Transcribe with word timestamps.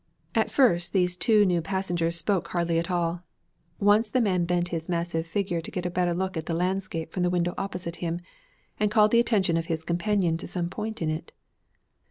At 0.33 0.49
first 0.49 0.93
these 0.93 1.15
two 1.15 1.45
new 1.45 1.61
passengers 1.61 2.15
spoke 2.17 2.47
hardly 2.47 2.79
at 2.79 2.89
all. 2.89 3.21
Once 3.79 4.09
the 4.09 4.19
man 4.19 4.45
bent 4.45 4.69
his 4.69 4.89
massive 4.89 5.27
figure 5.27 5.61
to 5.61 5.69
get 5.69 5.85
a 5.85 5.91
better 5.91 6.15
look 6.15 6.35
at 6.35 6.47
the 6.47 6.55
landscape 6.55 7.11
from 7.11 7.21
the 7.21 7.29
window 7.29 7.53
opposite 7.55 7.97
him, 7.97 8.19
and 8.79 8.89
called 8.89 9.11
the 9.11 9.19
attention 9.19 9.57
of 9.57 9.67
his 9.67 9.83
companion 9.83 10.37
to 10.37 10.47
some 10.47 10.71
point 10.71 11.03
in 11.03 11.11
it. 11.11 11.31